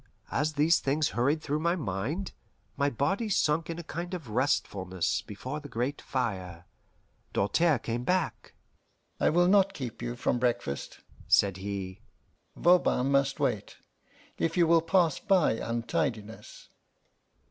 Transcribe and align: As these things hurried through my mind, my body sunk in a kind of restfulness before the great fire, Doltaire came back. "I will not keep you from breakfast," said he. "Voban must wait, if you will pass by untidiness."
As 0.31 0.53
these 0.53 0.79
things 0.79 1.09
hurried 1.09 1.43
through 1.43 1.59
my 1.59 1.75
mind, 1.75 2.31
my 2.75 2.89
body 2.89 3.29
sunk 3.29 3.69
in 3.69 3.77
a 3.77 3.83
kind 3.83 4.15
of 4.15 4.29
restfulness 4.31 5.21
before 5.21 5.59
the 5.59 5.69
great 5.69 6.01
fire, 6.01 6.65
Doltaire 7.33 7.77
came 7.77 8.03
back. 8.03 8.55
"I 9.19 9.29
will 9.29 9.47
not 9.47 9.75
keep 9.75 10.01
you 10.01 10.15
from 10.15 10.39
breakfast," 10.39 11.01
said 11.27 11.57
he. 11.57 12.01
"Voban 12.55 13.11
must 13.11 13.39
wait, 13.39 13.77
if 14.39 14.57
you 14.57 14.65
will 14.65 14.81
pass 14.81 15.19
by 15.19 15.51
untidiness." 15.51 16.69